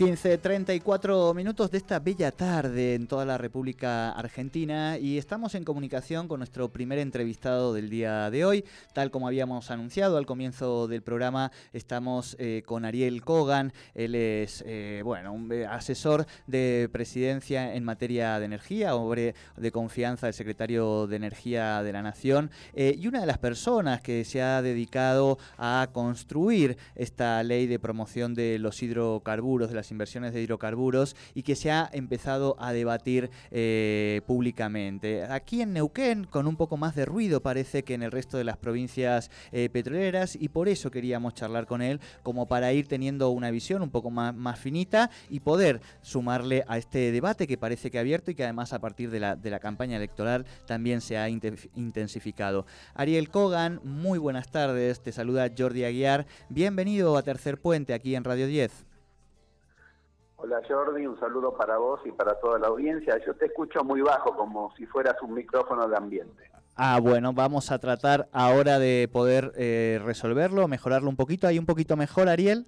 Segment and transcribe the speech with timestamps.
[0.00, 6.26] 15.34 minutos de esta bella tarde en toda la República Argentina y estamos en comunicación
[6.26, 8.64] con nuestro primer entrevistado del día de hoy.
[8.94, 13.74] Tal como habíamos anunciado al comienzo del programa, estamos eh, con Ariel Kogan.
[13.94, 19.70] Él es, eh, bueno, un eh, asesor de presidencia en materia de energía, hombre de
[19.70, 24.40] confianza del secretario de Energía de la Nación y una de las personas que se
[24.40, 30.42] ha dedicado a construir esta ley de promoción de los hidrocarburos, de las inversiones de
[30.42, 35.24] hidrocarburos y que se ha empezado a debatir eh, públicamente.
[35.24, 38.44] Aquí en Neuquén, con un poco más de ruido parece que en el resto de
[38.44, 43.30] las provincias eh, petroleras y por eso queríamos charlar con él, como para ir teniendo
[43.30, 47.90] una visión un poco más, más finita y poder sumarle a este debate que parece
[47.90, 51.00] que ha abierto y que además a partir de la, de la campaña electoral también
[51.00, 52.66] se ha intensificado.
[52.94, 58.24] Ariel Kogan, muy buenas tardes, te saluda Jordi Aguiar, bienvenido a Tercer Puente aquí en
[58.24, 58.89] Radio 10.
[60.42, 63.14] Hola Jordi, un saludo para vos y para toda la audiencia.
[63.26, 66.50] Yo te escucho muy bajo, como si fueras un micrófono de ambiente.
[66.76, 71.46] Ah, bueno, vamos a tratar ahora de poder eh, resolverlo, mejorarlo un poquito.
[71.46, 72.66] ¿Hay un poquito mejor, Ariel?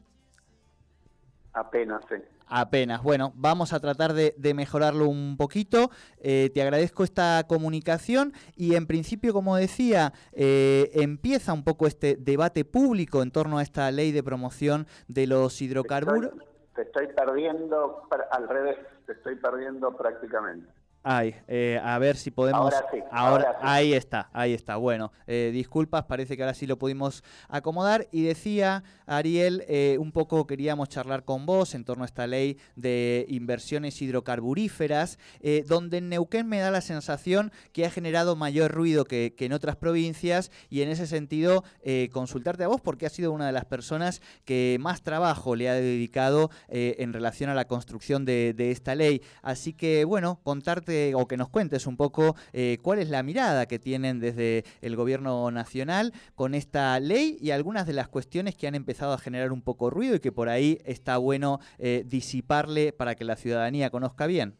[1.54, 2.16] Apenas, sí.
[2.46, 3.02] Apenas.
[3.02, 5.90] Bueno, vamos a tratar de, mejorarlo un poquito.
[6.18, 12.16] Eh, te agradezco esta comunicación y en principio, como decía, eh, empieza un poco este
[12.16, 16.32] debate público en torno a esta ley de promoción de los hidrocarburos
[16.74, 20.70] te estoy perdiendo al revés, te estoy perdiendo prácticamente.
[21.04, 22.72] Ay, eh, a ver si podemos.
[22.72, 22.98] Ahora sí.
[23.10, 24.76] Ahora, ahí está, ahí está.
[24.76, 28.06] Bueno, eh, disculpas, parece que ahora sí lo pudimos acomodar.
[28.12, 32.56] Y decía Ariel, eh, un poco queríamos charlar con vos en torno a esta ley
[32.76, 35.18] de inversiones hidrocarburíferas,
[35.66, 39.74] donde en Neuquén me da la sensación que ha generado mayor ruido que, en otras
[39.74, 40.52] provincias.
[40.70, 41.64] Y en ese sentido,
[42.12, 45.74] consultarte a vos, porque has sido una de las personas que más trabajo le ha
[45.74, 49.20] dedicado en relación a la construcción de esta ley.
[49.42, 53.66] Así que, bueno, contarte o que nos cuentes un poco eh, cuál es la mirada
[53.66, 58.66] que tienen desde el gobierno nacional con esta ley y algunas de las cuestiones que
[58.66, 62.92] han empezado a generar un poco ruido y que por ahí está bueno eh, disiparle
[62.92, 64.54] para que la ciudadanía conozca bien.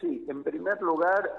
[0.00, 1.30] Sí, en primer lugar,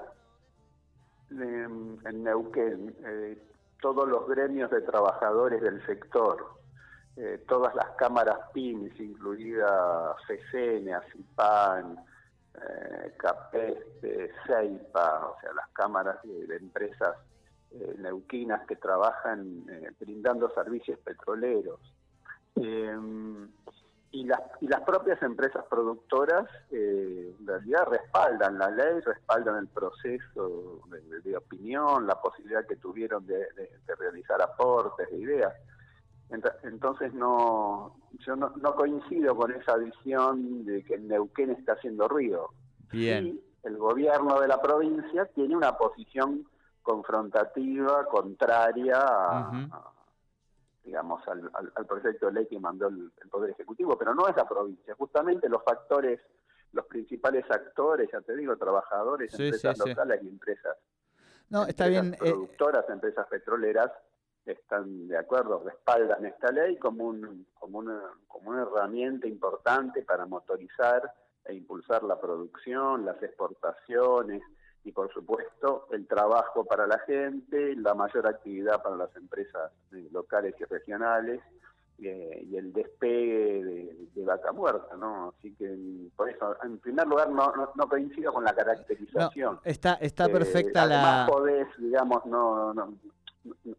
[1.30, 3.38] en Neuquén, eh,
[3.80, 6.54] todos los gremios de trabajadores del sector,
[7.48, 11.96] todas las cámaras PIMS, incluida FECENE, ACIPAN,
[12.62, 13.78] eh, CAPES,
[14.46, 17.16] CEIPA, o sea, las cámaras de, empresas
[17.72, 21.80] eh, neuquinas que trabajan eh, brindando servicios petroleros.
[22.56, 22.96] Eh,
[24.12, 30.80] y, las, y las propias empresas productoras en realidad respaldan la ley, respaldan el proceso
[31.22, 35.52] de, opinión, la posibilidad que tuvieron de, de realizar aportes, de ideas.
[36.28, 42.50] Entonces no, yo no, coincido con esa visión de que el Neuquén está haciendo ruido.
[42.92, 43.40] Bien.
[43.64, 46.46] el gobierno de la provincia tiene una posición
[46.82, 49.92] confrontativa, contraria a,
[50.84, 54.94] digamos, al, proyecto de ley que mandó el, Poder Ejecutivo, pero no es la provincia.
[54.96, 56.20] Justamente los factores,
[56.72, 60.76] los principales actores, ya te digo, trabajadores, empresas locales y empresas,
[61.48, 63.90] no, está bien, eh, productoras, empresas petroleras,
[64.52, 70.26] están de acuerdo, respaldan esta ley como, un, como, una, como una herramienta importante para
[70.26, 71.12] motorizar
[71.44, 74.42] e impulsar la producción, las exportaciones
[74.84, 80.08] y por supuesto el trabajo para la gente, la mayor actividad para las empresas eh,
[80.12, 81.40] locales y regionales
[81.98, 83.64] eh, y el despegue
[84.14, 85.32] de, vaca muerta, ¿no?
[85.38, 85.72] Así que
[86.16, 89.60] por eso, en primer lugar, no, no, coincido con la caracterización.
[89.62, 91.22] está está perfecta la...
[91.22, 92.92] Además podés, digamos, no, no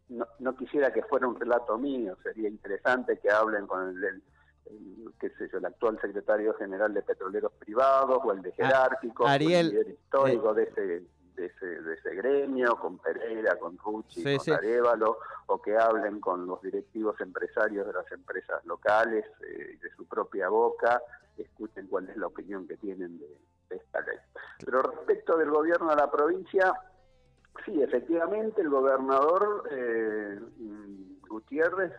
[0.08, 4.22] no, no, quisiera que fuera un relato mío, sería interesante que hablen con el,
[5.18, 9.26] qué sé yo, el actual secretario general de Petroleros Privados o el de ah, Jerárquico,
[9.26, 11.02] Ariel, el histórico de ese
[11.38, 16.46] de ese, de ese gremio, con Pereira, con Rucci, con Arevalo, o que hablen con
[16.46, 21.00] los directivos empresarios de las empresas locales, eh, de su propia boca,
[21.36, 23.38] escuchen cuál es la opinión que tienen de,
[23.70, 24.18] de esta ley.
[24.64, 26.72] Pero respecto del gobierno de la provincia,
[27.64, 30.40] Sí, efectivamente el gobernador eh,
[31.28, 31.92] Gutiérrez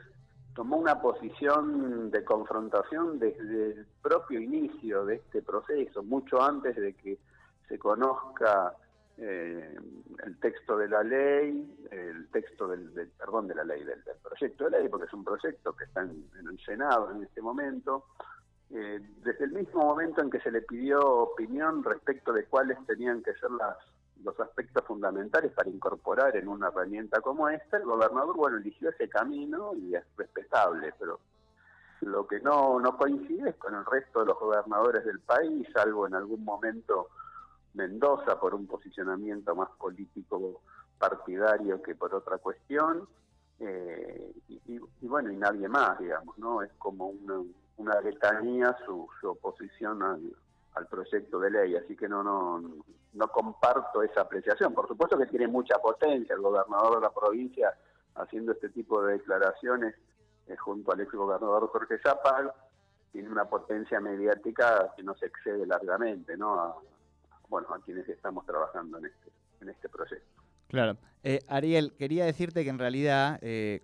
[0.56, 6.94] tomó una posición de confrontación desde el propio inicio de este proceso, mucho antes de
[6.94, 7.18] que
[7.68, 8.74] se conozca
[9.18, 9.76] eh,
[10.26, 14.72] el texto de la ley, el texto del, perdón de la ley, del, proyecto de
[14.72, 18.06] ley, porque es un proyecto que está en, el Senado en este momento.
[18.72, 23.22] Eh, desde el mismo momento en que se le pidió opinión respecto de cuáles tenían
[23.24, 23.78] que ser las
[24.24, 29.08] los aspectos fundamentales para incorporar en una herramienta como esta, el gobernador, bueno, eligió ese
[29.08, 31.20] camino y es respetable, pero
[32.02, 36.08] Lo que no, no coincide es con el resto de los gobernadores del país, salvo
[36.08, 37.10] en algún momento
[37.74, 40.62] Mendoza por un posicionamiento más político
[40.98, 43.08] partidario que por otra cuestión,
[43.60, 46.62] eh, y, bueno, y nadie más, digamos, ¿no?
[46.64, 47.42] Es como una,
[47.78, 50.34] una letanía su, su oposición al,
[50.76, 52.62] al proyecto de ley, así que no, no,
[53.14, 54.74] no comparto esa apreciación.
[54.74, 57.74] Por supuesto que tiene mucha potencia el gobernador de la provincia
[58.16, 59.96] haciendo este tipo de declaraciones
[60.48, 62.52] eh, junto al ex gobernador Jorge Zapal,
[63.12, 66.60] tiene una potencia mediática que no se excede largamente, ¿no?
[66.60, 66.78] A,
[67.48, 69.32] bueno, a quienes estamos trabajando en este,
[69.62, 70.39] en este proyecto.
[70.70, 70.98] Claro.
[71.22, 73.82] Eh, Ariel, quería decirte que en realidad eh,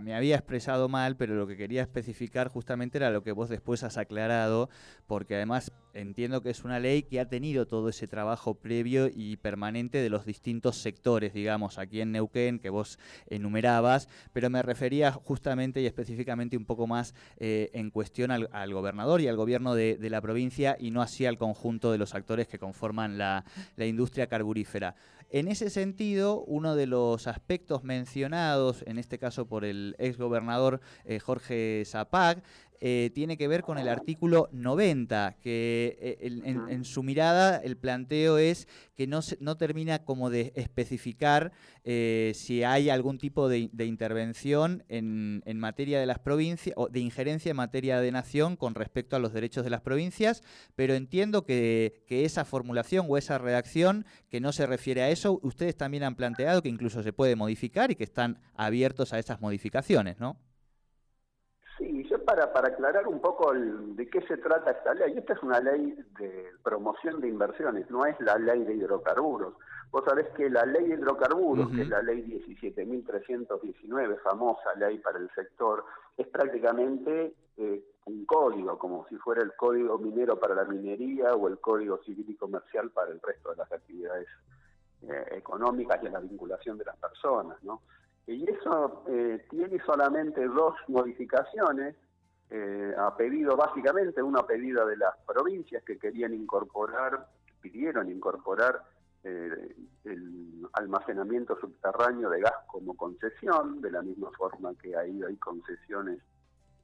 [0.00, 3.84] me había expresado mal, pero lo que quería especificar justamente era lo que vos después
[3.84, 4.68] has aclarado,
[5.06, 9.36] porque además entiendo que es una ley que ha tenido todo ese trabajo previo y
[9.36, 12.98] permanente de los distintos sectores, digamos, aquí en Neuquén, que vos
[13.28, 19.20] enumerabas, pero me refería justamente y específicamente un poco más eh, en cuestión al, gobernador
[19.20, 22.58] y al gobierno de, la provincia y no así al conjunto de los actores que
[22.58, 23.44] conforman la
[23.76, 24.96] industria carburífera.
[25.34, 30.82] En ese sentido, uno de los aspectos mencionados, en este caso por el ex gobernador
[31.06, 32.42] eh, Jorge Zapag,
[32.84, 38.38] eh, tiene que ver con el artículo 90, que eh, en, su mirada el planteo
[38.38, 41.52] es que no, no termina como de especificar
[41.84, 47.50] eh, si hay algún tipo de, intervención en, materia de las provincias, o de injerencia
[47.50, 50.42] en materia de nación con respecto a los derechos de las provincias,
[50.74, 55.38] pero entiendo que, que esa formulación o esa redacción que no se refiere a eso,
[55.44, 59.40] ustedes también han planteado que incluso se puede modificar y que están abiertos a esas
[59.40, 60.36] modificaciones, ¿no?
[61.78, 65.42] Sí, yo para, para aclarar un poco de qué se trata esta ley, esta es
[65.42, 69.54] una ley de promoción de inversiones, no es la ley de hidrocarburos.
[69.90, 75.18] Vos sabés que la ley de hidrocarburos, que es la ley 17.319, famosa ley para
[75.18, 75.84] el sector,
[76.16, 81.48] es prácticamente eh, un código, como si fuera el código minero para la minería o
[81.48, 84.28] el código civil y comercial para el resto de las actividades
[85.02, 87.82] eh, económicas y en la vinculación de las personas, ¿no?
[88.26, 91.96] Y eso eh, tiene solamente dos modificaciones,
[92.50, 97.26] eh, a pedido básicamente, una pedida de las provincias que querían incorporar,
[97.60, 98.82] pidieron incorporar
[99.24, 99.74] eh,
[100.04, 106.20] el almacenamiento subterráneo de gas como concesión, de la misma forma que ahí hay concesiones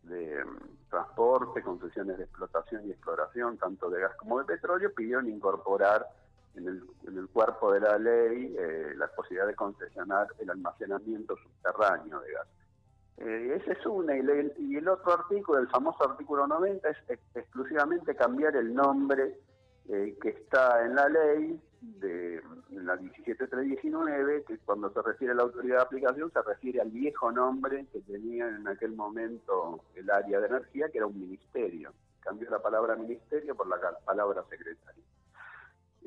[0.02, 5.28] de mm, transporte, concesiones de explotación y exploración, tanto de gas como de petróleo, pidieron
[5.28, 6.06] incorporar
[6.58, 12.32] en el, cuerpo de la ley eh, la posibilidad de concesionar el almacenamiento subterráneo de
[12.32, 12.46] gas.
[13.18, 14.20] Eh, ese es una, y
[14.58, 16.96] y el, otro artículo, el famoso artículo 90, es
[17.34, 19.36] exclusivamente cambiar el nombre
[19.88, 25.44] eh, que está en la ley, de la 17319, que cuando se refiere a la
[25.44, 30.40] autoridad de aplicación se refiere al viejo nombre que tenía en aquel momento el área
[30.40, 31.92] de energía, que era un ministerio.
[32.20, 35.02] Cambió la palabra ministerio por la palabra secretario.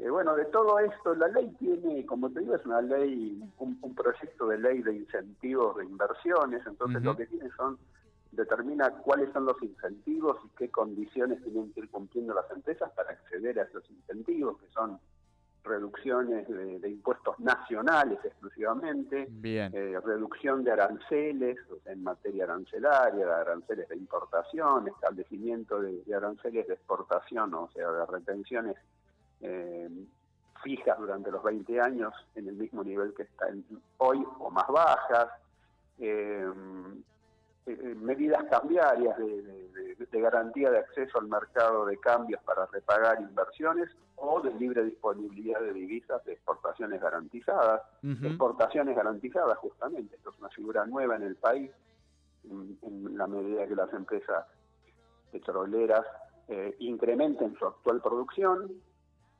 [0.01, 3.93] Eh, bueno, de todo esto, la ley tiene, como te digo, es una ley, un,
[3.93, 7.77] proyecto de ley de incentivos de inversiones, entonces lo que tiene son,
[8.31, 13.11] determina cuáles son los incentivos y qué condiciones tienen que ir cumpliendo las empresas para
[13.11, 14.99] acceder a esos incentivos, que son
[15.63, 23.97] reducciones de, impuestos nacionales exclusivamente, eh, reducción de aranceles en materia arancelaria, de aranceles de
[23.97, 28.77] importación, establecimiento de aranceles de exportación, o sea, de retenciones
[29.41, 29.89] eh,
[30.63, 33.47] fijas durante los 20 años en el mismo nivel que está
[33.97, 35.29] hoy o más bajas,
[35.97, 36.45] eh,
[37.65, 44.39] eh, medidas cambiarias de, garantía de acceso al mercado de cambios para repagar inversiones o
[44.41, 50.85] de libre disponibilidad de divisas de exportaciones garantizadas, exportaciones garantizadas justamente, esto es una figura
[50.85, 51.71] nueva en el país,
[52.43, 54.45] en, la medida que las empresas
[55.31, 56.05] petroleras
[56.77, 58.69] incrementen su actual producción,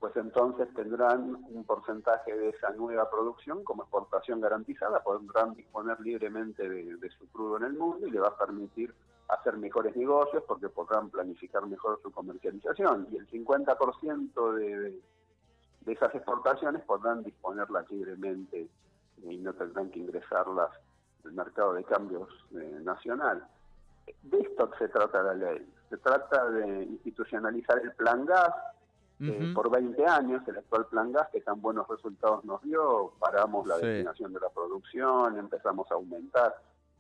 [0.02, 6.68] pues entonces tendrán un porcentaje de esa nueva producción como exportación garantizada, podrán disponer libremente
[6.68, 8.92] de, su crudo en el mundo y le va a permitir
[9.28, 15.00] hacer mejores negocios porque podrán planificar mejor su comercialización y el 50% de,
[15.82, 18.68] de, esas exportaciones podrán disponerlas libremente
[19.22, 20.72] y no tendrán que ingresarlas
[21.24, 23.46] al mercado de cambios eh, nacional.
[24.24, 25.64] De esto se trata la ley.
[25.92, 28.52] Se trata de institucionalizar el plan gas,
[29.24, 33.68] eh, por 20 años, el actual plan gas, que tan buenos resultados nos dio, paramos
[33.68, 36.56] la destinación de la producción, empezamos a aumentar,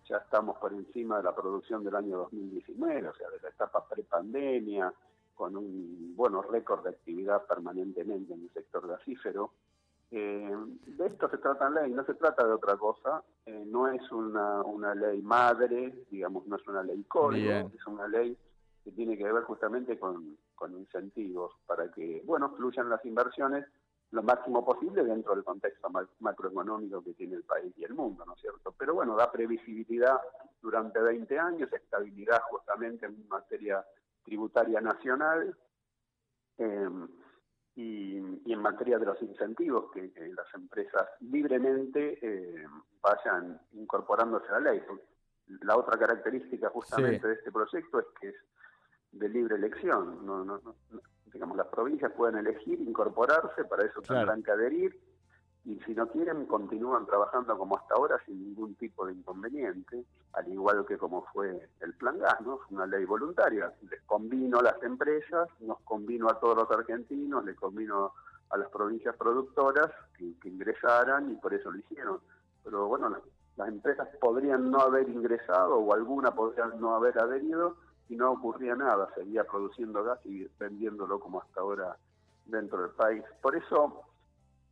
[0.07, 3.85] ya estamos por encima de la producción del año 2019, o sea, de la etapa
[3.87, 4.93] prepandemia,
[5.33, 9.53] con un bueno récord de actividad permanentemente en el sector gasífero.
[10.11, 13.87] Eh, de esto se trata la ley, no se trata de otra cosa, eh, no
[13.87, 18.37] es una, una ley madre, digamos, no es una ley código, es una ley
[18.83, 23.65] que tiene que ver justamente con, con incentivos para que, bueno, fluyan las inversiones
[24.11, 28.33] lo máximo posible dentro del contexto macroeconómico que tiene el país y el mundo, ¿no
[28.33, 28.73] es cierto?
[28.77, 30.19] Pero bueno, da previsibilidad
[30.61, 33.83] durante 20 años, estabilidad justamente en materia
[34.23, 35.55] tributaria nacional
[36.57, 36.89] eh,
[37.75, 42.67] y, en materia de los incentivos que, las empresas libremente eh,
[43.01, 44.81] vayan incorporándose a la ley.
[45.61, 48.35] La otra característica justamente de este proyecto es que es
[49.11, 50.25] de libre elección.
[50.25, 50.61] No, no,
[51.33, 54.99] digamos, las provincias pueden elegir incorporarse, para eso tendrán que adherir,
[55.63, 60.47] y si no quieren, continúan trabajando como hasta ahora sin ningún tipo de inconveniente, al
[60.47, 62.57] igual que como fue el Plan Gas, ¿no?
[62.57, 67.45] Fue una ley voluntaria, les convino a las empresas, nos convino a todos los argentinos,
[67.45, 68.13] les convino
[68.49, 72.19] a las provincias productoras que, ingresaran y por eso lo hicieron.
[72.63, 73.15] Pero bueno,
[73.55, 77.77] las empresas podrían no haber ingresado o alguna podrían no haber adherido,
[78.11, 81.95] y no ocurría nada, seguía produciendo gas y vendiéndolo como hasta ahora
[82.45, 83.23] dentro del país.
[83.41, 84.03] Por eso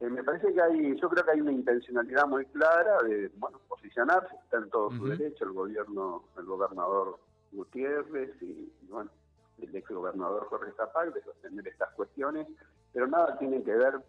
[0.01, 3.61] eh, me parece que hay, yo creo que hay una intencionalidad muy clara de bueno,
[3.69, 7.17] posicionarse, está en todo su derecho el gobierno, el gobernador
[7.53, 9.09] Gutiérrez y, bueno,
[9.57, 12.45] el ex gobernador Jorge Zapag de sostener estas cuestiones,
[12.91, 14.01] pero nada tiene que ver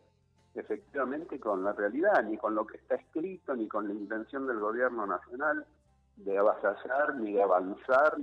[0.57, 4.59] efectivamente con la realidad, ni con lo que está escrito, ni con la intención del
[4.59, 5.65] gobierno nacional
[6.25, 8.17] de avasallar ni de avanzar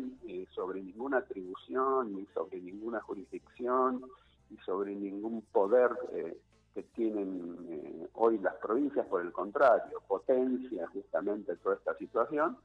[0.54, 4.02] sobre ninguna atribución, ni sobre ninguna jurisdicción,
[4.50, 6.38] ni sobre ningún poder eh,
[6.74, 12.58] que tienen eh, hoy las provincias, por el contrario, potencia justamente toda esta situación.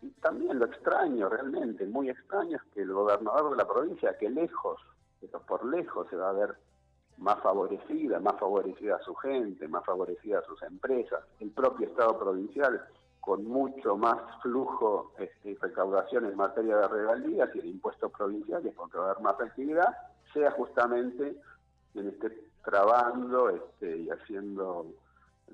[0.00, 4.30] Y también lo extraño, realmente, muy extraño, es que el gobernador de la provincia, que
[4.30, 4.80] lejos,
[5.20, 6.56] pero por lejos se va a ver
[7.18, 12.18] más favorecida, más favorecida a su gente, más favorecida a sus empresas, el propio Estado
[12.18, 12.84] provincial
[13.22, 18.98] con mucho más flujo este, recaudación en materia de regalías y de impuestos provinciales, porque
[18.98, 19.96] va a haber más actividad,
[20.32, 21.36] sea justamente
[21.92, 24.86] quien esté trabando este, y haciendo,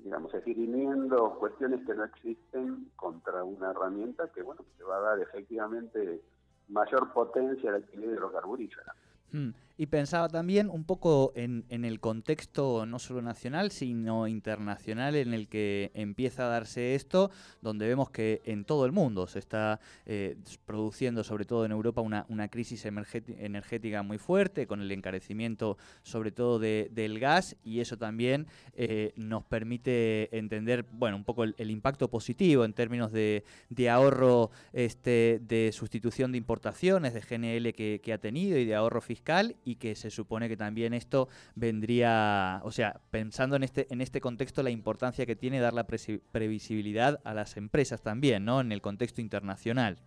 [0.03, 5.19] digamos, esgrimiendo cuestiones que no existen contra una herramienta que, bueno, que va a dar
[5.19, 6.23] efectivamente
[6.69, 8.95] mayor potencia a la actividad hidrocarburífera.
[9.31, 9.49] Hmm.
[9.79, 15.47] Y pensaba también un poco en, el contexto no solo nacional, sino internacional en el
[15.47, 17.31] que empieza a darse esto,
[17.61, 22.01] donde vemos que en todo el mundo se está eh, produciendo, sobre todo en Europa,
[22.01, 28.47] una, crisis energética muy fuerte, con el encarecimiento sobre todo del gas, y eso también
[28.73, 33.45] eh, nos permite entender, bueno, un poco el, impacto positivo en términos de,
[33.89, 38.99] ahorro este, de sustitución de importaciones, de GNL que, que ha tenido y de ahorro
[38.99, 39.18] fiscal
[39.63, 44.21] y que se supone que también esto vendría, o sea, pensando en este, en este
[44.21, 48.61] contexto, la importancia que tiene dar la previsibilidad a las empresas también, ¿no?
[48.61, 49.97] En el contexto internacional.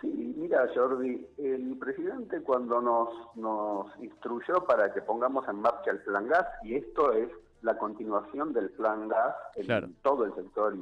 [0.00, 6.00] Sí, mira, Jordi, el presidente cuando nos, nos instruyó para que pongamos en marcha el
[6.00, 7.28] plan gas, y esto es
[7.62, 10.76] la continuación del plan gas en todo el sector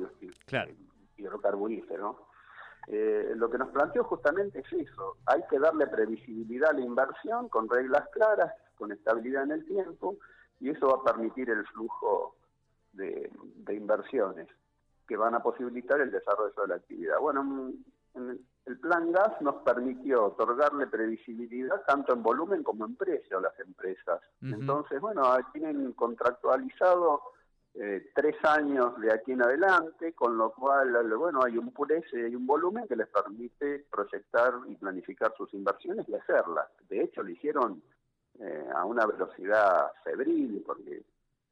[1.16, 2.31] hidrocarburífero,
[2.88, 7.48] eh, lo que nos planteó justamente es eso, hay que darle previsibilidad a la inversión
[7.48, 10.16] con reglas claras, con estabilidad en el tiempo,
[10.60, 12.36] y eso va a permitir el flujo
[12.92, 13.30] de,
[13.70, 14.48] inversiones
[15.06, 17.18] que van a posibilitar el desarrollo de la actividad.
[17.20, 17.72] Bueno,
[18.14, 23.58] el plan gas nos permitió otorgarle previsibilidad tanto en volumen como en precio a las
[23.60, 24.20] empresas.
[24.40, 25.22] Entonces, bueno,
[25.52, 27.22] tienen contractualizado
[27.74, 32.24] eh, tres años de aquí en adelante, con lo cual, bueno, hay un precio y
[32.24, 36.66] hay un volumen que les permite proyectar y planificar sus inversiones y hacerlas.
[36.90, 37.82] De hecho, lo hicieron
[38.38, 41.02] eh, a una velocidad febril, porque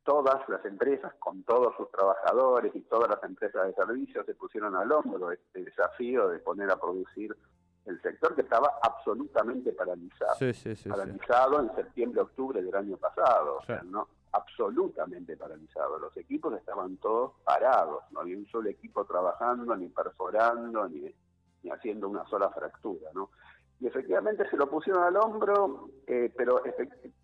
[0.04, 4.76] todas las empresas, con todos sus trabajadores y todas las empresas de servicios, se pusieron
[4.76, 7.34] al hombro este desafío de poner a producir
[7.86, 10.34] el sector que estaba absolutamente paralizado.
[10.90, 13.56] paralizado en septiembre-octubre del año pasado.
[13.56, 15.98] O sea, no, absolutamente paralizado.
[15.98, 21.12] Los equipos estaban todos parados, no había un solo equipo trabajando, ni perforando, ni,
[21.62, 23.30] ni haciendo una sola fractura, ¿no?
[23.80, 26.62] Y efectivamente se lo pusieron al hombro, eh, pero,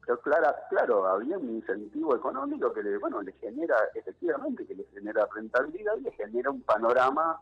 [0.06, 4.84] pero claro, claro, había un incentivo económico que le, bueno, le genera, efectivamente, que le
[4.84, 7.38] genera rentabilidad y le genera un panorama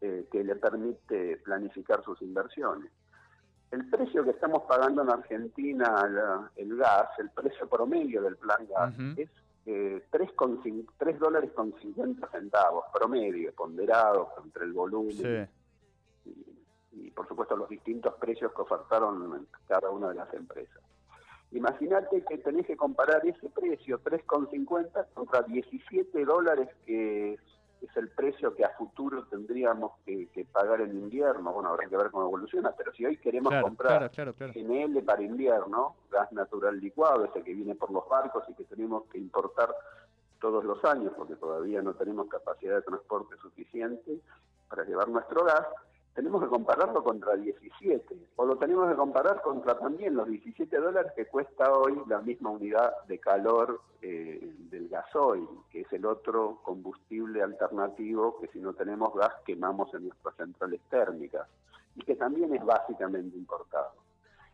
[0.00, 2.90] eh, que le permite planificar sus inversiones.
[3.70, 8.94] El precio que estamos pagando en Argentina, el gas, el precio promedio del plan gas,
[9.16, 9.28] es
[9.66, 15.48] eh, 3, dólares con 50 centavos, promedio, ponderado entre el volumen
[16.92, 20.82] y, por supuesto los distintos precios que ofertaron cada una de las empresas.
[21.52, 27.38] Imagínate que tenés que comparar ese precio, 3,50, contra 17 dólares que
[27.80, 31.52] es el precio que a futuro tendríamos que, pagar en invierno.
[31.52, 36.30] Bueno, habrá que ver cómo evoluciona, pero si hoy queremos comprar GNL para invierno, gas
[36.32, 39.74] natural licuado, ese que viene por los barcos y que tenemos que importar
[40.40, 44.20] todos los años, porque todavía no tenemos capacidad de transporte suficiente
[44.68, 45.66] para llevar nuestro gas,
[46.18, 51.12] tenemos que compararlo contra 17, o lo tenemos que comparar contra también los 17 dólares
[51.14, 56.58] que cuesta hoy la misma unidad de calor eh, del gasoil, que es el otro
[56.64, 61.46] combustible alternativo que si no tenemos gas quemamos en nuestras centrales térmicas,
[61.94, 63.92] y que también es básicamente importado.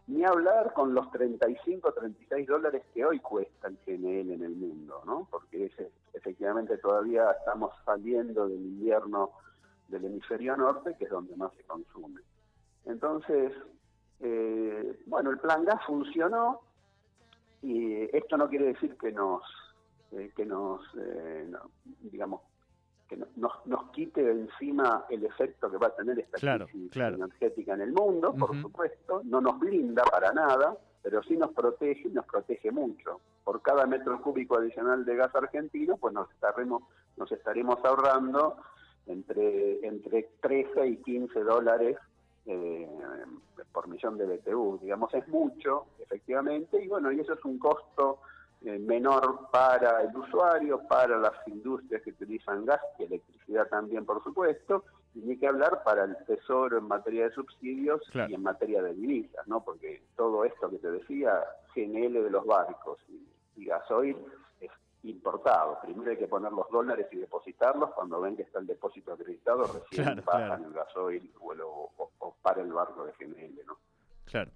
[0.09, 5.01] Ni hablar con los 35, 36 dólares que hoy cuesta el GNL en el mundo,
[5.07, 5.27] ¿no?
[5.31, 5.73] Porque
[6.13, 9.31] efectivamente todavía estamos saliendo del invierno
[9.89, 12.21] del hemisferio norte, que es donde más se consume.
[12.85, 13.53] Entonces,
[14.21, 16.61] eh, bueno, el plan gas funcionó
[17.63, 19.43] y esto no quiere decir que nos,
[20.13, 21.51] eh, que nos, eh,
[22.01, 22.43] digamos,
[23.09, 27.75] que nos, nos quite de encima el efecto que va a tener esta crisis energética
[27.75, 32.13] en el mundo, por supuesto, no nos blinda para nada, pero sí nos protege y
[32.13, 33.21] nos protege mucho.
[33.45, 36.83] Por cada metro cúbico adicional de gas argentino, pues nos estaremos,
[37.19, 38.57] nos estaremos ahorrando
[39.07, 41.97] entre, entre 13 y 15 dólares
[42.47, 42.89] eh,
[43.73, 44.79] por millón de BTU.
[44.83, 48.21] Digamos, es mucho, efectivamente, y bueno, y eso es un costo
[48.63, 54.23] eh, menor para el usuario, para las industrias que utilizan gas y electricidad también, por
[54.23, 54.85] supuesto,
[55.15, 58.95] y ni que hablar para el Tesoro en materia de subsidios y en materia de
[58.95, 59.63] divisas, ¿no?
[59.63, 61.45] Porque todo esto que te decía,
[61.75, 64.17] GNL de los barcos y, y gasoil,
[65.05, 65.79] importado.
[65.83, 67.91] Primero hay que poner los dólares y depositarlos.
[67.93, 72.73] Cuando ven que está el depósito acreditado, recién bajan el gasoil o, o, para el
[72.73, 73.79] barco de GNL, ¿no?
[74.25, 74.51] Claro.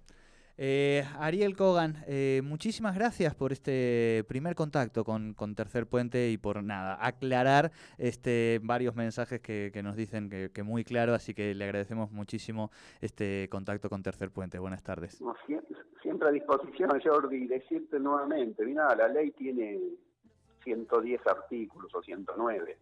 [0.61, 6.61] Eh, Ariel Kogan, eh, muchísimas gracias por este primer contacto con, Tercer Puente y por
[6.61, 12.11] nada, aclarar este varios mensajes que, nos dicen que, muy claro, así que le agradecemos
[12.11, 14.59] muchísimo este contacto con Tercer Puente.
[14.59, 15.23] Buenas tardes.
[16.01, 19.79] siempre, a disposición, Jordi, decirte nuevamente, mira, la ley tiene
[20.69, 22.77] 110 artículos o 109.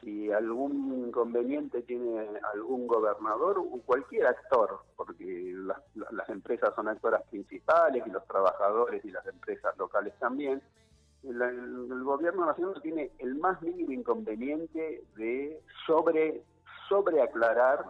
[0.00, 8.02] Si algún inconveniente tiene algún gobernador o cualquier actor, porque las, empresas son actoras principales
[8.06, 10.62] y los trabajadores y las empresas locales también,
[11.22, 16.42] el, gobierno nacional tiene el más mínimo inconveniente de sobre,
[16.88, 17.84] sobre aclarar,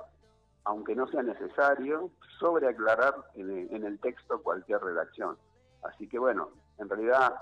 [0.65, 5.37] aunque no sea necesario, sobre aclarar en, en el texto cualquier redacción.
[5.85, 7.37] Así que bueno, en realidad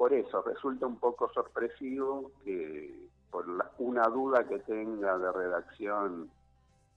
[0.00, 3.44] por eso resulta un poco sorpresivo que por
[3.76, 6.30] una duda que tenga de redacción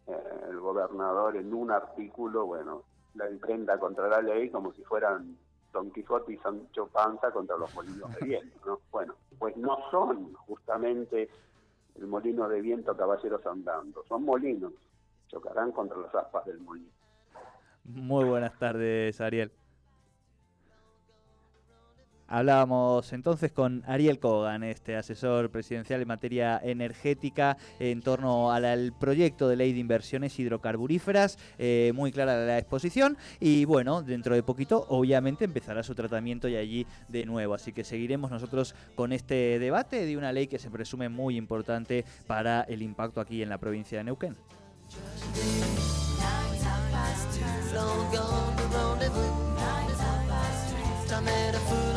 [0.08, 0.14] eh,
[0.50, 2.84] el gobernador en un artículo, bueno,
[3.16, 5.38] la emprenda contra la ley como si fueran
[5.74, 8.80] Don Quijote y Sancho Panza contra los molinos de viento, ¿no?
[8.90, 11.30] Bueno, pues no son justamente
[11.96, 14.72] el molino de viento caballeros andando, son molinos,
[15.28, 16.88] chocarán contra las aspas del molino.
[17.84, 19.52] Muy buenas tardes, Ariel.
[22.34, 29.48] Hablábamos entonces con Ariel Kogan, este asesor presidencial en materia energética, en torno al proyecto
[29.48, 31.38] de ley de inversiones hidrocarburíferas.
[31.60, 33.20] Eh, muy clara la exposición.
[33.40, 37.54] Y bueno, dentro de poquito, obviamente, empezará su tratamiento y allí de nuevo.
[37.54, 42.04] Así que seguiremos nosotros con este debate de una ley que se presume muy importante
[42.26, 44.36] para el impacto aquí en la provincia de Neuquén.
[51.26, 51.93] I